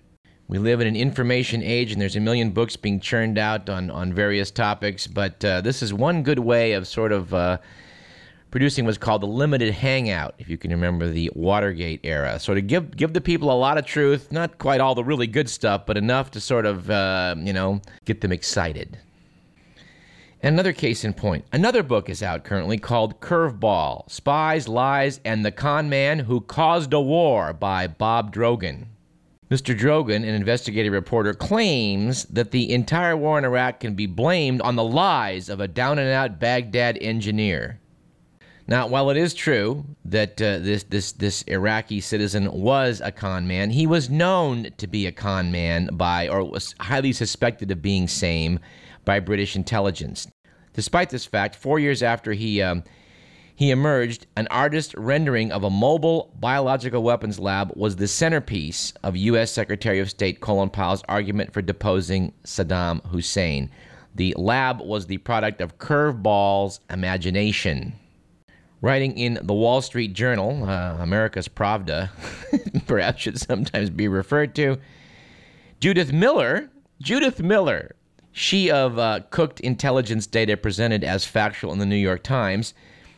We 0.46 0.58
live 0.58 0.80
in 0.80 0.86
an 0.86 0.96
information 0.96 1.62
age, 1.62 1.92
and 1.92 2.00
there's 2.00 2.16
a 2.16 2.20
million 2.20 2.50
books 2.50 2.76
being 2.76 3.00
churned 3.00 3.38
out 3.38 3.70
on, 3.70 3.90
on 3.90 4.12
various 4.12 4.50
topics, 4.50 5.06
but 5.06 5.42
uh, 5.44 5.60
this 5.62 5.82
is 5.82 5.94
one 5.94 6.22
good 6.22 6.38
way 6.38 6.72
of 6.72 6.86
sort 6.86 7.12
of 7.12 7.32
uh, 7.32 7.58
producing 8.50 8.84
what's 8.84 8.98
called 8.98 9.22
the 9.22 9.26
limited 9.26 9.72
hangout, 9.72 10.34
if 10.38 10.48
you 10.48 10.58
can 10.58 10.70
remember 10.70 11.08
the 11.08 11.28
Watergate 11.34 12.00
era. 12.04 12.38
So 12.38 12.54
to 12.54 12.60
give 12.60 12.96
give 12.96 13.12
the 13.12 13.20
people 13.20 13.50
a 13.50 13.58
lot 13.58 13.78
of 13.78 13.86
truth, 13.86 14.30
not 14.30 14.58
quite 14.58 14.80
all 14.80 14.94
the 14.94 15.02
really 15.02 15.26
good 15.26 15.48
stuff, 15.48 15.86
but 15.86 15.96
enough 15.96 16.30
to 16.32 16.40
sort 16.40 16.66
of 16.66 16.88
uh, 16.88 17.34
you 17.38 17.52
know 17.52 17.80
get 18.04 18.20
them 18.20 18.30
excited. 18.30 18.98
Another 20.44 20.74
case 20.74 21.04
in 21.04 21.14
point. 21.14 21.46
Another 21.54 21.82
book 21.82 22.10
is 22.10 22.22
out 22.22 22.44
currently 22.44 22.76
called 22.76 23.18
Curveball 23.18 24.10
Spies, 24.10 24.68
Lies, 24.68 25.18
and 25.24 25.42
the 25.42 25.50
Con 25.50 25.88
Man 25.88 26.18
Who 26.18 26.42
Caused 26.42 26.92
a 26.92 27.00
War 27.00 27.54
by 27.54 27.86
Bob 27.86 28.30
Drogin. 28.34 28.88
Mr. 29.50 29.74
Drogin, 29.74 30.16
an 30.16 30.24
investigative 30.24 30.92
reporter, 30.92 31.32
claims 31.32 32.24
that 32.24 32.50
the 32.50 32.70
entire 32.70 33.16
war 33.16 33.38
in 33.38 33.46
Iraq 33.46 33.80
can 33.80 33.94
be 33.94 34.04
blamed 34.04 34.60
on 34.60 34.76
the 34.76 34.84
lies 34.84 35.48
of 35.48 35.60
a 35.60 35.68
down 35.68 35.98
and 35.98 36.10
out 36.10 36.38
Baghdad 36.38 36.98
engineer. 37.00 37.80
Now, 38.66 38.86
while 38.86 39.08
it 39.08 39.16
is 39.16 39.32
true 39.32 39.86
that 40.04 40.42
uh, 40.42 40.58
this, 40.58 40.82
this, 40.82 41.12
this 41.12 41.40
Iraqi 41.44 42.02
citizen 42.02 42.52
was 42.52 43.00
a 43.02 43.12
con 43.12 43.46
man, 43.46 43.70
he 43.70 43.86
was 43.86 44.10
known 44.10 44.68
to 44.76 44.86
be 44.86 45.06
a 45.06 45.12
con 45.12 45.50
man 45.50 45.88
by, 45.94 46.28
or 46.28 46.44
was 46.44 46.74
highly 46.80 47.14
suspected 47.14 47.70
of 47.70 47.80
being 47.80 48.08
same 48.08 48.58
by 49.04 49.20
British 49.20 49.54
intelligence. 49.54 50.28
Despite 50.74 51.10
this 51.10 51.24
fact, 51.24 51.56
four 51.56 51.78
years 51.78 52.02
after 52.02 52.32
he 52.32 52.60
um, 52.60 52.84
he 53.56 53.70
emerged, 53.70 54.26
an 54.36 54.48
artist 54.50 54.94
rendering 54.94 55.52
of 55.52 55.62
a 55.62 55.70
mobile 55.70 56.32
biological 56.40 57.02
weapons 57.04 57.38
lab 57.38 57.72
was 57.76 57.96
the 57.96 58.08
centerpiece 58.08 58.92
of 59.04 59.16
U.S. 59.16 59.52
Secretary 59.52 60.00
of 60.00 60.10
State 60.10 60.40
Colin 60.40 60.70
Powell's 60.70 61.04
argument 61.08 61.52
for 61.52 61.62
deposing 61.62 62.32
Saddam 62.42 63.06
Hussein. 63.06 63.70
The 64.16 64.34
lab 64.36 64.80
was 64.80 65.06
the 65.06 65.18
product 65.18 65.60
of 65.60 65.78
Curveball's 65.78 66.80
imagination. 66.90 67.94
Writing 68.80 69.16
in 69.16 69.38
the 69.42 69.54
Wall 69.54 69.80
Street 69.80 70.12
Journal, 70.14 70.68
uh, 70.68 70.96
America's 70.98 71.48
Pravda, 71.48 72.10
perhaps 72.86 73.22
should 73.22 73.38
sometimes 73.38 73.88
be 73.88 74.08
referred 74.08 74.54
to, 74.56 74.78
Judith 75.80 76.12
Miller, 76.12 76.70
Judith 77.00 77.40
Miller, 77.40 77.94
she 78.36 78.68
of 78.68 78.98
uh, 78.98 79.20
cooked 79.30 79.60
intelligence 79.60 80.26
data 80.26 80.56
presented 80.56 81.04
as 81.04 81.24
factual 81.24 81.72
in 81.72 81.78
the 81.78 81.86
New 81.86 81.94
York 81.94 82.24
Times, 82.24 82.74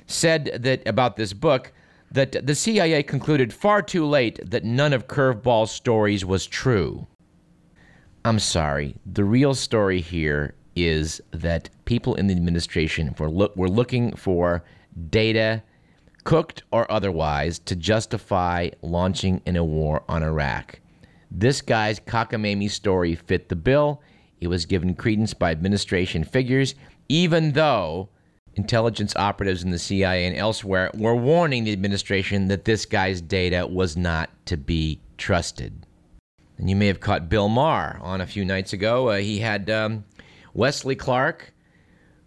said 0.07 0.51
that 0.63 0.87
about 0.87 1.17
this 1.17 1.33
book 1.33 1.73
that 2.13 2.47
the 2.47 2.55
CIA 2.55 3.03
concluded 3.03 3.51
far 3.51 3.81
too 3.81 4.05
late 4.05 4.39
that 4.45 4.63
none 4.63 4.93
of 4.93 5.09
Curveball's 5.09 5.73
stories 5.73 6.23
was 6.23 6.47
true. 6.47 7.07
I'm 8.27 8.39
sorry. 8.39 8.95
The 9.07 9.25
real 9.25 9.55
story 9.55 10.03
here 10.03 10.55
is 10.77 11.23
that 11.31 11.71
people 11.87 12.15
in 12.17 12.27
the 12.27 12.35
administration 12.35 13.15
were, 13.19 13.31
look, 13.31 13.57
were 13.57 13.71
looking 13.71 14.15
for 14.17 14.65
data, 15.09 15.63
cooked 16.25 16.63
or 16.71 16.91
otherwise, 16.93 17.59
to 17.61 17.75
justify 17.75 18.69
launching 18.83 19.41
in 19.47 19.57
a 19.57 19.65
war 19.65 20.05
on 20.11 20.23
Iraq. 20.23 20.79
This 21.31 21.63
guy's 21.63 22.01
cockamamie 22.01 22.71
story 22.71 23.15
fit 23.15 23.49
the 23.49 23.57
bill. 23.57 24.03
It 24.41 24.49
was 24.49 24.67
given 24.67 24.95
credence 24.95 25.35
by 25.35 25.51
administration 25.51 26.25
figures, 26.25 26.75
even 27.09 27.53
though 27.53 28.11
intelligence 28.55 29.15
operatives 29.17 29.63
in 29.63 29.71
the 29.71 29.79
CIA 29.79 30.27
and 30.27 30.37
elsewhere 30.37 30.91
were 30.95 31.15
warning 31.15 31.65
the 31.65 31.73
administration 31.73 32.49
that 32.49 32.65
this 32.65 32.87
guy's 32.87 33.21
data 33.21 33.67
was 33.67 33.97
not 33.97 34.31
to 34.47 34.57
be 34.57 35.01
trusted. 35.19 35.87
And 36.59 36.71
you 36.71 36.77
may 36.77 36.87
have 36.87 37.01
caught 37.01 37.29
Bill 37.29 37.49
Maher 37.49 37.99
on 38.01 38.21
a 38.21 38.27
few 38.27 38.45
nights 38.45 38.73
ago. 38.73 39.11
Uh, 39.11 39.19
he 39.19 39.41
had 39.41 39.69
um, 39.69 40.05
Wesley 40.55 40.97
Clark, 40.97 41.53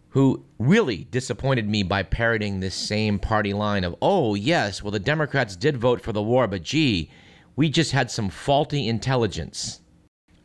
who 0.09 0.43
really 0.59 1.07
disappointed 1.11 1.67
me 1.67 1.81
by 1.83 2.03
parroting 2.03 2.59
this 2.59 2.75
same 2.75 3.17
party 3.17 3.53
line 3.53 3.83
of, 3.83 3.95
oh, 4.01 4.35
yes, 4.35 4.83
well, 4.83 4.91
the 4.91 4.99
Democrats 4.99 5.55
did 5.55 5.77
vote 5.77 6.01
for 6.01 6.13
the 6.13 6.21
war, 6.21 6.47
but 6.47 6.61
gee, 6.61 7.09
we 7.55 7.69
just 7.69 7.91
had 7.91 8.11
some 8.11 8.29
faulty 8.29 8.87
intelligence. 8.87 9.81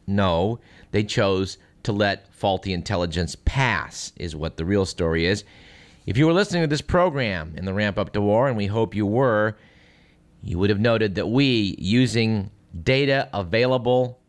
No, 0.07 0.61
they 0.91 1.05
chose 1.05 1.59
to 1.85 1.93
let 1.93 2.33
faulty 2.33 2.73
intelligence 2.73 3.37
pass, 3.45 4.13
is 4.17 4.35
what 4.35 4.57
the 4.57 4.65
real 4.65 4.87
story 4.87 5.27
is. 5.27 5.45
If 6.07 6.17
you 6.17 6.27
were 6.27 6.33
listening 6.33 6.63
to 6.63 6.67
this 6.67 6.81
program 6.81 7.55
in 7.57 7.65
the 7.65 7.75
ramp 7.75 7.99
up 7.99 8.13
to 8.13 8.21
war, 8.21 8.49
and 8.49 8.57
we 8.57 8.67
hope 8.67 8.95
you 8.95 9.07
were, 9.07 9.57
you 10.43 10.59
would 10.59 10.71
have 10.71 10.81
noted 10.81 11.15
that 11.15 11.29
we, 11.29 11.77
using 11.79 12.51
data 12.83 13.29
available 13.33 14.21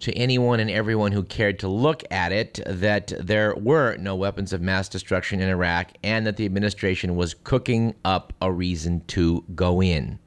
to 0.00 0.12
anyone 0.12 0.60
and 0.60 0.70
everyone 0.70 1.12
who 1.12 1.22
cared 1.22 1.58
to 1.60 1.68
look 1.68 2.02
at 2.10 2.32
it, 2.32 2.60
that 2.66 3.12
there 3.18 3.54
were 3.54 3.96
no 3.96 4.14
weapons 4.14 4.52
of 4.52 4.60
mass 4.60 4.88
destruction 4.88 5.40
in 5.40 5.48
Iraq 5.48 5.92
and 6.02 6.26
that 6.26 6.36
the 6.36 6.44
administration 6.44 7.16
was 7.16 7.32
cooking 7.32 7.94
up 8.04 8.34
a 8.42 8.52
reason 8.52 9.02
to 9.06 9.42
go 9.54 9.82
in 9.82 10.18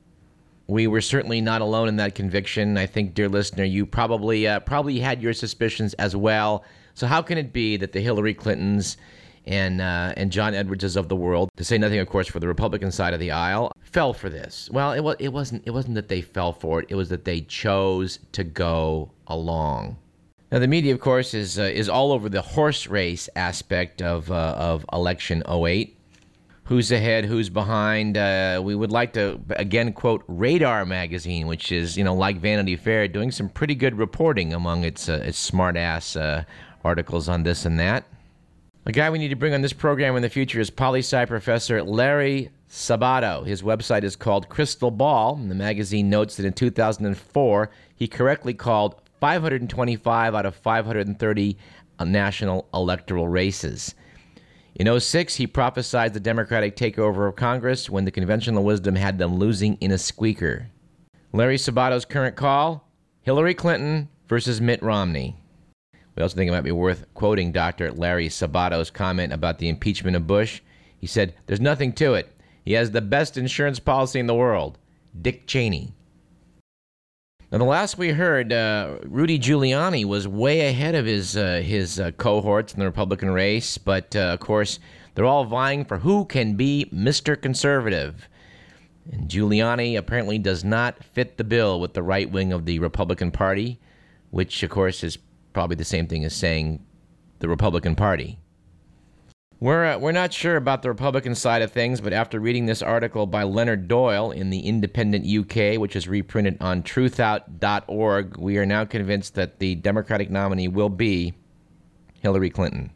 we 0.69 0.85
were 0.85 1.01
certainly 1.01 1.41
not 1.41 1.61
alone 1.61 1.87
in 1.87 1.95
that 1.95 2.13
conviction. 2.13 2.77
I 2.77 2.85
think, 2.85 3.15
dear 3.15 3.27
listener, 3.27 3.63
you 3.63 3.85
probably 3.85 4.47
uh, 4.47 4.59
probably 4.59 4.99
had 4.99 5.21
your 5.21 5.33
suspicions 5.33 5.95
as 5.95 6.15
well. 6.15 6.63
So 6.93 7.07
how 7.07 7.21
can 7.21 7.37
it 7.37 7.51
be 7.51 7.75
that 7.77 7.91
the 7.91 7.99
Hillary 7.99 8.35
Clintons 8.35 8.97
and 9.45 9.81
uh, 9.81 10.13
and 10.15 10.31
John 10.31 10.53
Edwardses 10.53 10.95
of 10.95 11.09
the 11.09 11.15
world, 11.15 11.49
to 11.57 11.63
say 11.63 11.77
nothing, 11.79 11.99
of 11.99 12.07
course, 12.07 12.27
for 12.27 12.39
the 12.39 12.47
Republican 12.47 12.91
side 12.91 13.15
of 13.15 13.19
the 13.19 13.31
aisle, 13.31 13.71
fell 13.81 14.13
for 14.13 14.29
this? 14.29 14.69
Well, 14.71 14.93
it 14.93 15.01
was 15.01 15.15
it 15.19 15.29
wasn't 15.29 15.63
it 15.65 15.71
wasn't 15.71 15.95
that 15.95 16.07
they 16.07 16.21
fell 16.21 16.53
for 16.53 16.81
it. 16.81 16.85
It 16.89 16.95
was 16.95 17.09
that 17.09 17.25
they 17.25 17.41
chose 17.41 18.19
to 18.33 18.43
go 18.43 19.11
along. 19.25 19.97
Now, 20.51 20.59
the 20.59 20.67
media, 20.67 20.93
of 20.93 20.99
course, 20.99 21.33
is 21.33 21.57
uh, 21.57 21.63
is 21.63 21.89
all 21.89 22.11
over 22.11 22.29
the 22.29 22.41
horse 22.41 22.85
race 22.85 23.27
aspect 23.35 24.03
of 24.03 24.31
uh, 24.31 24.55
of 24.57 24.85
election 24.93 25.41
08 25.49 25.95
who's 26.69 26.91
ahead, 26.91 27.25
who's 27.25 27.49
behind. 27.49 28.15
Uh, 28.15 28.61
we 28.63 28.75
would 28.75 28.91
like 28.91 29.11
to 29.13 29.41
again 29.55 29.91
quote 29.91 30.23
Radar 30.27 30.85
magazine, 30.85 31.47
which 31.47 31.71
is 31.71 31.97
you 31.97 32.03
know 32.03 32.13
like 32.13 32.37
Vanity 32.37 32.75
Fair, 32.75 33.07
doing 33.07 33.31
some 33.31 33.49
pretty 33.49 33.73
good 33.73 33.97
reporting 33.97 34.53
among 34.53 34.83
its 34.83 35.09
uh, 35.09 35.23
its 35.25 35.39
smart 35.39 35.75
ass 35.75 36.15
uh, 36.15 36.43
articles 36.85 37.27
on 37.27 37.41
this 37.41 37.65
and 37.65 37.79
that. 37.79 38.05
A 38.85 38.91
guy 38.91 39.09
we 39.09 39.17
need 39.17 39.29
to 39.29 39.35
bring 39.35 39.53
on 39.53 39.61
this 39.61 39.73
program 39.73 40.15
in 40.15 40.21
the 40.21 40.29
future 40.29 40.59
is 40.59 40.69
poli 40.69 40.99
sci 40.99 41.25
professor 41.25 41.81
Larry 41.83 42.51
Sabato. 42.69 43.45
His 43.45 43.63
website 43.63 44.03
is 44.03 44.15
called 44.15 44.47
Crystal 44.47 44.91
Ball, 44.91 45.35
and 45.35 45.49
the 45.49 45.55
magazine 45.55 46.07
notes 46.07 46.37
that 46.37 46.45
in 46.45 46.53
2004 46.53 47.71
he 47.95 48.07
correctly 48.07 48.53
called 48.53 49.01
525 49.19 50.35
out 50.35 50.45
of 50.45 50.55
530 50.55 51.57
national 52.05 52.69
electoral 52.73 53.27
races. 53.27 53.95
In 54.79 54.97
06, 54.97 55.35
he 55.35 55.45
prophesied 55.45 56.13
the 56.13 56.21
Democratic 56.21 56.77
takeover 56.77 57.27
of 57.27 57.35
Congress 57.35 57.89
when 57.89 58.05
the 58.05 58.11
conventional 58.11 58.63
wisdom 58.63 58.95
had 58.95 59.17
them 59.17 59.35
losing 59.35 59.75
in 59.81 59.91
a 59.91 59.97
squeaker. 59.97 60.67
Larry 61.33 61.57
Sabato's 61.57 62.05
current 62.05 62.37
call 62.37 62.87
Hillary 63.21 63.53
Clinton 63.53 64.07
versus 64.29 64.61
Mitt 64.61 64.81
Romney. 64.81 65.35
We 66.15 66.23
also 66.23 66.37
think 66.37 66.47
it 66.47 66.53
might 66.53 66.61
be 66.61 66.71
worth 66.71 67.05
quoting 67.13 67.51
Dr. 67.51 67.91
Larry 67.91 68.29
Sabato's 68.29 68.89
comment 68.89 69.33
about 69.33 69.59
the 69.59 69.67
impeachment 69.67 70.15
of 70.15 70.27
Bush. 70.27 70.61
He 70.97 71.07
said, 71.07 71.35
There's 71.45 71.59
nothing 71.59 71.91
to 71.93 72.13
it. 72.13 72.33
He 72.63 72.71
has 72.73 72.91
the 72.91 73.01
best 73.01 73.35
insurance 73.35 73.79
policy 73.79 74.17
in 74.17 74.27
the 74.27 74.33
world 74.33 74.77
Dick 75.21 75.45
Cheney. 75.45 75.93
Now, 77.51 77.57
the 77.57 77.63
last 77.63 77.97
we 77.97 78.09
heard, 78.09 78.53
uh, 78.53 78.99
Rudy 79.05 79.39
Giuliani 79.39 80.05
was 80.05 80.27
way 80.27 80.67
ahead 80.67 80.93
of 80.93 81.07
his 81.07 81.35
uh, 81.35 81.61
his 81.65 81.99
uh, 81.99 82.11
cohorts 82.11 82.73
in 82.73 82.79
the 82.79 82.85
Republican 82.85 83.31
race, 83.31 83.79
but 83.79 84.15
uh, 84.15 84.19
of 84.19 84.39
course, 84.39 84.79
they're 85.15 85.25
all 85.25 85.45
vying 85.45 85.83
for 85.83 85.97
who 85.97 86.25
can 86.25 86.53
be 86.53 86.87
Mr. 86.93 87.39
Conservative. 87.41 88.29
And 89.11 89.27
Giuliani 89.27 89.97
apparently 89.97 90.37
does 90.37 90.63
not 90.63 91.03
fit 91.03 91.37
the 91.37 91.43
bill 91.43 91.79
with 91.79 91.95
the 91.95 92.03
right 92.03 92.29
wing 92.29 92.53
of 92.53 92.65
the 92.65 92.77
Republican 92.77 93.31
Party, 93.31 93.79
which, 94.29 94.61
of 94.61 94.69
course, 94.69 95.03
is 95.03 95.17
probably 95.51 95.75
the 95.75 95.83
same 95.83 96.05
thing 96.05 96.23
as 96.25 96.35
saying 96.35 96.85
the 97.39 97.49
Republican 97.49 97.95
Party. 97.95 98.38
We're, 99.61 99.85
uh, 99.85 99.97
we're 99.97 100.13
not 100.13 100.31
sure 100.31 100.55
about 100.55 100.83
the 100.83 100.89
Republican 100.89 101.35
side 101.35 101.61
of 101.61 101.73
things, 101.73 101.99
but 101.99 102.13
after 102.13 102.39
reading 102.39 102.65
this 102.65 102.81
article 102.81 103.25
by 103.25 103.43
Leonard 103.43 103.89
Doyle 103.89 104.31
in 104.31 104.51
the 104.51 104.61
Independent 104.61 105.25
UK, 105.25 105.77
which 105.77 105.97
is 105.97 106.07
reprinted 106.07 106.55
on 106.61 106.81
truthout.org, 106.81 108.37
we 108.37 108.57
are 108.57 108.65
now 108.65 108.85
convinced 108.85 109.35
that 109.35 109.59
the 109.59 109.75
Democratic 109.75 110.29
nominee 110.29 110.69
will 110.69 110.87
be 110.87 111.33
Hillary 112.21 112.49
Clinton. 112.49 112.91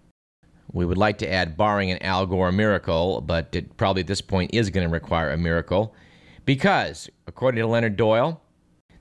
We 0.71 0.85
would 0.85 0.97
like 0.97 1.17
to 1.17 1.29
add, 1.29 1.57
barring 1.57 1.91
an 1.91 2.01
Al 2.01 2.25
Gore 2.25 2.53
miracle, 2.53 3.19
but 3.19 3.53
it 3.53 3.75
probably 3.75 3.99
at 3.99 4.07
this 4.07 4.21
point 4.21 4.51
is 4.53 4.69
going 4.69 4.87
to 4.87 4.93
require 4.93 5.31
a 5.31 5.37
miracle, 5.37 5.93
because, 6.45 7.09
according 7.27 7.59
to 7.59 7.67
Leonard 7.67 7.97
Doyle, 7.97 8.41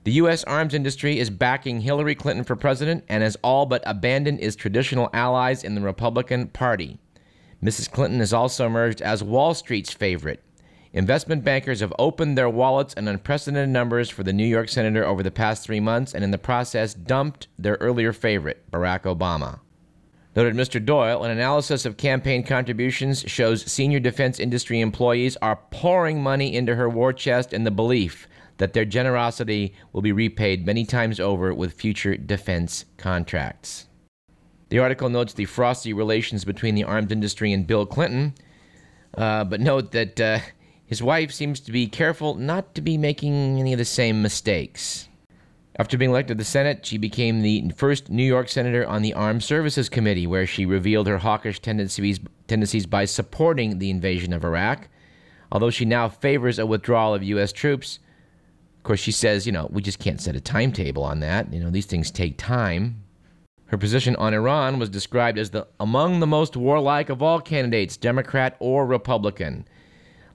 the 0.03 0.11
U.S. 0.11 0.43
arms 0.43 0.73
industry 0.73 1.17
is 1.17 1.29
backing 1.29 1.79
Hillary 1.79 2.13
Clinton 2.13 2.43
for 2.43 2.57
president 2.57 3.05
and 3.07 3.23
has 3.23 3.37
all 3.41 3.65
but 3.65 3.81
abandoned 3.85 4.41
its 4.41 4.57
traditional 4.57 5.09
allies 5.13 5.63
in 5.63 5.75
the 5.75 5.81
Republican 5.81 6.47
Party. 6.47 6.99
Mrs. 7.63 7.89
Clinton 7.89 8.19
has 8.19 8.33
also 8.33 8.65
emerged 8.65 9.01
as 9.01 9.23
Wall 9.23 9.53
Street's 9.53 9.93
favorite. 9.93 10.43
Investment 10.91 11.45
bankers 11.45 11.79
have 11.79 11.93
opened 11.97 12.37
their 12.37 12.49
wallets 12.49 12.93
in 12.93 13.07
unprecedented 13.07 13.69
numbers 13.69 14.09
for 14.09 14.21
the 14.23 14.33
New 14.33 14.45
York 14.45 14.67
senator 14.67 15.05
over 15.05 15.23
the 15.23 15.31
past 15.31 15.63
three 15.63 15.79
months 15.79 16.13
and 16.13 16.25
in 16.25 16.31
the 16.31 16.37
process 16.37 16.93
dumped 16.93 17.47
their 17.57 17.77
earlier 17.79 18.11
favorite, 18.11 18.69
Barack 18.69 19.03
Obama. 19.03 19.61
Noted 20.35 20.55
Mr. 20.55 20.83
Doyle, 20.83 21.23
an 21.23 21.31
analysis 21.31 21.85
of 21.85 21.95
campaign 21.95 22.43
contributions 22.43 23.23
shows 23.27 23.71
senior 23.71 24.01
defense 24.01 24.41
industry 24.41 24.81
employees 24.81 25.37
are 25.41 25.61
pouring 25.71 26.21
money 26.21 26.53
into 26.55 26.75
her 26.75 26.89
war 26.89 27.13
chest 27.13 27.53
in 27.53 27.63
the 27.63 27.71
belief 27.71 28.27
that 28.57 28.73
their 28.73 28.85
generosity 28.85 29.73
will 29.93 30.01
be 30.01 30.11
repaid 30.11 30.65
many 30.65 30.85
times 30.85 31.19
over 31.19 31.53
with 31.53 31.73
future 31.73 32.17
defense 32.17 32.85
contracts. 32.97 33.87
The 34.73 34.79
article 34.79 35.07
notes 35.07 35.33
the 35.33 35.45
frosty 35.45 35.93
relations 35.93 36.45
between 36.45 36.73
the 36.73 36.85
arms 36.85 37.11
industry 37.11 37.53
and 37.53 37.67
Bill 37.67 37.85
Clinton, 37.85 38.33
uh, 39.15 39.43
but 39.43 39.61
note 39.61 39.91
that 39.91 40.19
uh, 40.19 40.39
his 40.83 41.03
wife 41.03 41.31
seems 41.31 41.59
to 41.59 41.71
be 41.71 41.85
careful 41.85 42.33
not 42.33 42.73
to 42.73 42.81
be 42.81 42.97
making 42.97 43.59
any 43.59 43.73
of 43.73 43.77
the 43.77 43.85
same 43.85 44.23
mistakes. 44.23 45.09
After 45.77 45.95
being 45.95 46.09
elected 46.09 46.39
to 46.39 46.41
the 46.41 46.43
Senate, 46.43 46.87
she 46.87 46.97
became 46.97 47.43
the 47.43 47.71
first 47.75 48.09
New 48.09 48.23
York 48.23 48.49
senator 48.49 48.83
on 48.87 49.03
the 49.03 49.13
Armed 49.13 49.43
Services 49.43 49.89
Committee, 49.89 50.25
where 50.25 50.47
she 50.47 50.65
revealed 50.65 51.05
her 51.05 51.19
hawkish 51.19 51.59
tendencies, 51.59 52.19
tendencies 52.47 52.87
by 52.87 53.05
supporting 53.05 53.77
the 53.77 53.91
invasion 53.91 54.33
of 54.33 54.43
Iraq. 54.43 54.89
Although 55.51 55.69
she 55.69 55.85
now 55.85 56.09
favors 56.09 56.57
a 56.57 56.65
withdrawal 56.65 57.13
of 57.13 57.21
U.S. 57.21 57.51
troops, 57.51 57.99
of 58.77 58.81
course, 58.81 58.99
she 58.99 59.11
says, 59.11 59.45
you 59.45 59.51
know, 59.51 59.69
we 59.71 59.83
just 59.83 59.99
can't 59.99 60.19
set 60.19 60.35
a 60.35 60.41
timetable 60.41 61.03
on 61.03 61.19
that. 61.19 61.53
You 61.53 61.59
know, 61.59 61.69
these 61.69 61.85
things 61.85 62.09
take 62.09 62.39
time. 62.39 63.02
Her 63.73 63.77
position 63.79 64.15
on 64.17 64.35
Iran 64.35 64.77
was 64.77 64.87
described 64.87 65.39
as 65.39 65.49
the 65.49 65.65
among 65.79 66.19
the 66.19 66.27
most 66.27 66.55
warlike 66.55 67.09
of 67.09 67.23
all 67.23 67.41
candidates, 67.41 67.97
Democrat 67.97 68.55
or 68.59 68.85
Republican. 68.85 69.67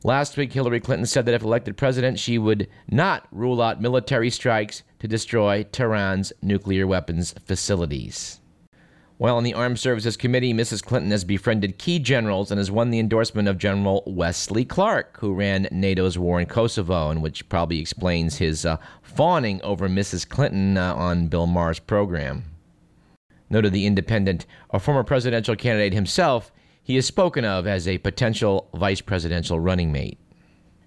Last 0.02 0.36
week, 0.36 0.52
Hillary 0.52 0.80
Clinton 0.80 1.06
said 1.06 1.24
that 1.24 1.34
if 1.34 1.44
elected 1.44 1.76
president, 1.76 2.18
she 2.18 2.36
would 2.36 2.66
not 2.90 3.28
rule 3.30 3.62
out 3.62 3.80
military 3.80 4.28
strikes 4.28 4.82
to 4.98 5.06
destroy 5.06 5.62
Tehran's 5.62 6.32
nuclear 6.42 6.84
weapons 6.84 7.32
facilities. 7.44 8.40
While 9.18 9.36
on 9.36 9.44
the 9.44 9.54
Armed 9.54 9.78
Services 9.78 10.16
Committee, 10.16 10.52
Mrs. 10.52 10.82
Clinton 10.82 11.12
has 11.12 11.22
befriended 11.22 11.78
key 11.78 12.00
generals 12.00 12.50
and 12.50 12.58
has 12.58 12.72
won 12.72 12.90
the 12.90 12.98
endorsement 12.98 13.46
of 13.46 13.56
General 13.56 14.02
Wesley 14.04 14.64
Clark, 14.64 15.16
who 15.20 15.32
ran 15.32 15.68
NATO's 15.70 16.18
war 16.18 16.40
in 16.40 16.46
Kosovo, 16.46 17.10
and 17.10 17.22
which 17.22 17.48
probably 17.48 17.78
explains 17.78 18.38
his 18.38 18.66
uh, 18.66 18.78
fawning 19.00 19.62
over 19.62 19.88
Mrs. 19.88 20.28
Clinton 20.28 20.76
uh, 20.76 20.92
on 20.94 21.28
Bill 21.28 21.46
Maher's 21.46 21.78
program 21.78 22.42
noted 23.50 23.72
the 23.72 23.86
independent, 23.86 24.46
a 24.70 24.78
former 24.78 25.04
presidential 25.04 25.56
candidate 25.56 25.94
himself, 25.94 26.52
he 26.82 26.96
is 26.96 27.06
spoken 27.06 27.44
of 27.44 27.66
as 27.66 27.86
a 27.86 27.98
potential 27.98 28.68
vice 28.74 29.00
presidential 29.00 29.60
running 29.60 29.92
mate. 29.92 30.18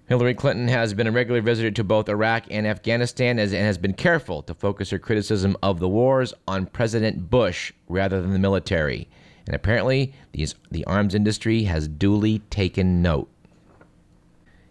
Hillary 0.08 0.34
Clinton 0.34 0.68
has 0.68 0.92
been 0.94 1.06
a 1.06 1.12
regular 1.12 1.40
visitor 1.40 1.70
to 1.70 1.84
both 1.84 2.08
Iraq 2.08 2.44
and 2.50 2.66
Afghanistan 2.66 3.38
and 3.38 3.52
has 3.52 3.78
been 3.78 3.94
careful 3.94 4.42
to 4.42 4.52
focus 4.52 4.90
her 4.90 4.98
criticism 4.98 5.56
of 5.62 5.78
the 5.78 5.88
wars 5.88 6.34
on 6.46 6.66
President 6.66 7.30
Bush 7.30 7.72
rather 7.88 8.20
than 8.20 8.32
the 8.32 8.38
military. 8.38 9.08
And 9.46 9.54
apparently, 9.54 10.12
these, 10.32 10.54
the 10.70 10.84
arms 10.84 11.14
industry 11.14 11.64
has 11.64 11.88
duly 11.88 12.40
taken 12.50 13.00
note. 13.00 13.30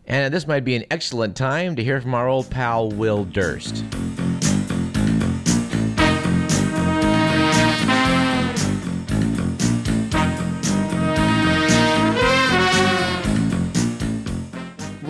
And 0.06 0.34
this 0.34 0.47
might 0.47 0.65
be 0.65 0.75
an 0.75 0.86
excellent 0.91 1.36
time 1.36 1.75
to 1.75 1.84
hear 1.84 2.01
from 2.01 2.13
our 2.13 2.27
old 2.27 2.49
pal 2.49 2.89
Will 2.89 3.23
Durst. 3.23 3.84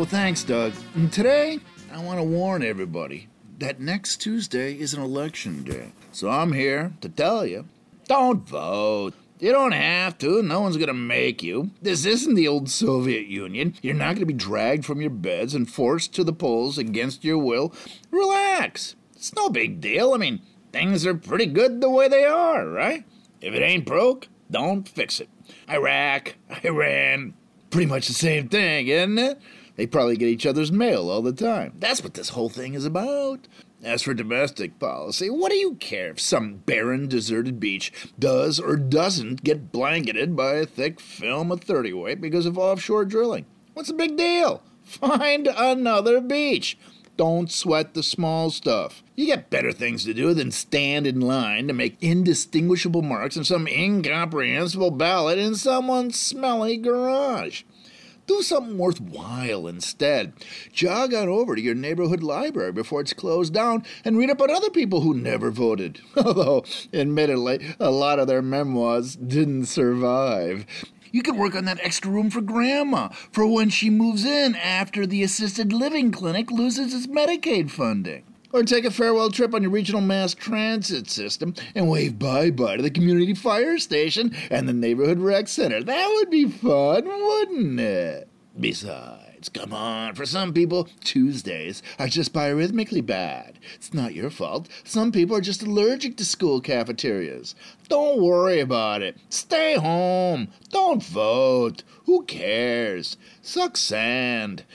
Well, 0.01 0.09
thanks, 0.09 0.43
Doug. 0.43 0.73
And 0.95 1.13
today, 1.13 1.59
I 1.93 2.03
want 2.03 2.17
to 2.17 2.23
warn 2.23 2.63
everybody 2.63 3.27
that 3.59 3.79
next 3.79 4.17
Tuesday 4.17 4.73
is 4.73 4.95
an 4.95 5.03
election 5.03 5.61
day. 5.61 5.91
So 6.11 6.27
I'm 6.27 6.53
here 6.53 6.93
to 7.01 7.07
tell 7.07 7.45
you 7.45 7.67
don't 8.07 8.39
vote. 8.39 9.13
You 9.39 9.51
don't 9.51 9.73
have 9.73 10.17
to. 10.17 10.41
No 10.41 10.61
one's 10.61 10.77
going 10.77 10.87
to 10.87 10.93
make 10.95 11.43
you. 11.43 11.69
This 11.83 12.03
isn't 12.05 12.33
the 12.33 12.47
old 12.47 12.67
Soviet 12.67 13.27
Union. 13.27 13.75
You're 13.83 13.93
not 13.93 14.15
going 14.15 14.21
to 14.21 14.25
be 14.25 14.33
dragged 14.33 14.85
from 14.85 15.01
your 15.01 15.11
beds 15.11 15.53
and 15.53 15.69
forced 15.69 16.15
to 16.15 16.23
the 16.23 16.33
polls 16.33 16.79
against 16.79 17.23
your 17.23 17.37
will. 17.37 17.71
Relax. 18.09 18.95
It's 19.15 19.35
no 19.35 19.49
big 19.49 19.81
deal. 19.81 20.15
I 20.15 20.17
mean, 20.17 20.41
things 20.71 21.05
are 21.05 21.13
pretty 21.13 21.45
good 21.45 21.79
the 21.79 21.91
way 21.91 22.07
they 22.07 22.25
are, 22.25 22.67
right? 22.67 23.05
If 23.39 23.53
it 23.53 23.61
ain't 23.61 23.85
broke, 23.85 24.29
don't 24.49 24.89
fix 24.89 25.19
it. 25.19 25.29
Iraq, 25.69 26.37
Iran, 26.63 27.35
pretty 27.69 27.85
much 27.85 28.07
the 28.07 28.15
same 28.15 28.49
thing, 28.49 28.87
isn't 28.87 29.19
it? 29.19 29.39
They 29.81 29.87
probably 29.87 30.15
get 30.15 30.29
each 30.29 30.45
other's 30.45 30.71
mail 30.71 31.09
all 31.09 31.23
the 31.23 31.33
time. 31.33 31.73
That's 31.79 32.03
what 32.03 32.13
this 32.13 32.29
whole 32.29 32.49
thing 32.49 32.75
is 32.75 32.85
about. 32.85 33.47
As 33.81 34.03
for 34.03 34.13
domestic 34.13 34.77
policy, 34.77 35.27
what 35.27 35.49
do 35.49 35.57
you 35.57 35.73
care 35.73 36.11
if 36.11 36.19
some 36.19 36.57
barren, 36.57 37.07
deserted 37.07 37.59
beach 37.59 37.91
does 38.19 38.59
or 38.59 38.75
doesn't 38.75 39.43
get 39.43 39.71
blanketed 39.71 40.35
by 40.35 40.57
a 40.57 40.67
thick 40.67 40.99
film 40.99 41.51
of 41.51 41.61
30 41.61 41.93
weight 41.93 42.21
because 42.21 42.45
of 42.45 42.59
offshore 42.59 43.05
drilling? 43.05 43.47
What's 43.73 43.89
the 43.89 43.95
big 43.95 44.17
deal? 44.17 44.61
Find 44.83 45.47
another 45.47 46.21
beach. 46.21 46.77
Don't 47.17 47.51
sweat 47.51 47.95
the 47.95 48.03
small 48.03 48.51
stuff. 48.51 49.01
You 49.15 49.35
got 49.35 49.49
better 49.49 49.71
things 49.71 50.05
to 50.05 50.13
do 50.13 50.35
than 50.35 50.51
stand 50.51 51.07
in 51.07 51.21
line 51.21 51.67
to 51.69 51.73
make 51.73 51.97
indistinguishable 52.01 53.01
marks 53.01 53.35
on 53.35 53.45
some 53.45 53.67
incomprehensible 53.67 54.91
ballot 54.91 55.39
in 55.39 55.55
someone's 55.55 56.19
smelly 56.19 56.77
garage. 56.77 57.63
Do 58.27 58.41
something 58.41 58.77
worthwhile 58.77 59.67
instead. 59.67 60.33
Jog 60.71 61.13
on 61.13 61.27
over 61.27 61.55
to 61.55 61.61
your 61.61 61.75
neighborhood 61.75 62.23
library 62.23 62.71
before 62.71 63.01
it's 63.01 63.13
closed 63.13 63.53
down 63.53 63.83
and 64.05 64.17
read 64.17 64.29
up 64.29 64.39
about 64.39 64.55
other 64.55 64.69
people 64.69 65.01
who 65.01 65.13
never 65.13 65.51
voted. 65.51 66.01
Although, 66.17 66.63
admittedly, 66.93 67.75
a 67.79 67.91
lot 67.91 68.19
of 68.19 68.27
their 68.27 68.41
memoirs 68.41 69.15
didn't 69.15 69.65
survive. 69.65 70.65
You 71.11 71.23
could 71.23 71.35
work 71.35 71.55
on 71.55 71.65
that 71.65 71.79
extra 71.81 72.09
room 72.09 72.29
for 72.29 72.41
Grandma 72.41 73.09
for 73.31 73.45
when 73.45 73.69
she 73.69 73.89
moves 73.89 74.23
in 74.23 74.55
after 74.55 75.05
the 75.05 75.23
assisted 75.23 75.73
living 75.73 76.11
clinic 76.11 76.49
loses 76.49 76.93
its 76.93 77.07
Medicaid 77.07 77.69
funding. 77.69 78.23
Or 78.53 78.63
take 78.63 78.85
a 78.85 78.91
farewell 78.91 79.29
trip 79.29 79.53
on 79.53 79.61
your 79.61 79.71
regional 79.71 80.01
mass 80.01 80.33
transit 80.33 81.09
system 81.09 81.53
and 81.73 81.89
wave 81.89 82.19
bye 82.19 82.51
bye 82.51 82.77
to 82.77 82.83
the 82.83 82.91
community 82.91 83.33
fire 83.33 83.77
station 83.77 84.35
and 84.49 84.67
the 84.67 84.73
neighborhood 84.73 85.19
rec 85.19 85.47
center. 85.47 85.81
That 85.81 86.09
would 86.15 86.29
be 86.29 86.49
fun, 86.49 87.05
wouldn't 87.05 87.79
it? 87.79 88.27
Besides, 88.59 89.47
come 89.47 89.71
on, 89.71 90.13
for 90.13 90.25
some 90.25 90.53
people, 90.53 90.89
Tuesdays 91.05 91.81
are 91.97 92.09
just 92.09 92.33
biorhythmically 92.33 93.05
bad. 93.05 93.57
It's 93.75 93.93
not 93.93 94.13
your 94.13 94.29
fault. 94.29 94.67
Some 94.83 95.13
people 95.13 95.37
are 95.37 95.41
just 95.41 95.63
allergic 95.63 96.17
to 96.17 96.25
school 96.25 96.59
cafeterias. 96.59 97.55
Don't 97.87 98.21
worry 98.21 98.59
about 98.59 99.01
it. 99.01 99.17
Stay 99.29 99.75
home. 99.75 100.49
Don't 100.69 101.01
vote. 101.01 101.83
Who 102.05 102.23
cares? 102.23 103.15
Suck 103.41 103.77
sand. 103.77 104.65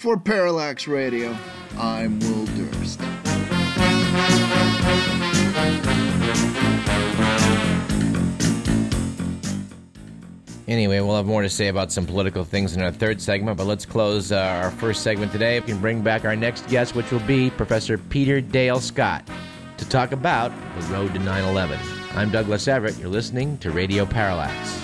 For 0.00 0.16
Parallax 0.16 0.88
Radio, 0.88 1.36
I'm 1.76 2.18
Will 2.20 2.46
Durst. 2.46 2.98
Anyway, 10.66 11.00
we'll 11.00 11.16
have 11.16 11.26
more 11.26 11.42
to 11.42 11.50
say 11.50 11.68
about 11.68 11.92
some 11.92 12.06
political 12.06 12.44
things 12.44 12.74
in 12.74 12.80
our 12.80 12.90
third 12.90 13.20
segment, 13.20 13.58
but 13.58 13.66
let's 13.66 13.84
close 13.84 14.32
uh, 14.32 14.38
our 14.38 14.70
first 14.70 15.02
segment 15.02 15.32
today. 15.32 15.60
We 15.60 15.66
can 15.66 15.80
bring 15.82 16.00
back 16.00 16.24
our 16.24 16.34
next 16.34 16.66
guest, 16.68 16.94
which 16.94 17.10
will 17.10 17.20
be 17.20 17.50
Professor 17.50 17.98
Peter 17.98 18.40
Dale 18.40 18.80
Scott, 18.80 19.28
to 19.76 19.86
talk 19.90 20.12
about 20.12 20.50
the 20.78 20.86
road 20.86 21.12
to 21.12 21.18
9 21.18 21.44
11. 21.44 21.78
I'm 22.12 22.30
Douglas 22.30 22.68
Everett. 22.68 22.96
You're 22.96 23.10
listening 23.10 23.58
to 23.58 23.70
Radio 23.70 24.06
Parallax. 24.06 24.79